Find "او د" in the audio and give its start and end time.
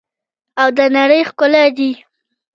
0.61-0.79